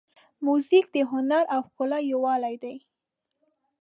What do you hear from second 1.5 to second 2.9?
او ښکلا یووالی دی.